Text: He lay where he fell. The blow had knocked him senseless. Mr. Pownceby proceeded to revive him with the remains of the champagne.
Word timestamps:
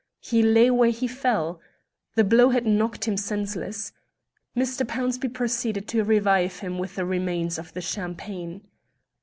He 0.21 0.41
lay 0.41 0.71
where 0.71 0.89
he 0.89 1.05
fell. 1.07 1.61
The 2.15 2.23
blow 2.23 2.49
had 2.49 2.65
knocked 2.65 3.07
him 3.07 3.17
senseless. 3.17 3.93
Mr. 4.57 4.83
Pownceby 4.83 5.31
proceeded 5.31 5.87
to 5.89 6.03
revive 6.03 6.57
him 6.57 6.79
with 6.79 6.95
the 6.95 7.05
remains 7.05 7.59
of 7.59 7.71
the 7.73 7.81
champagne. 7.81 8.65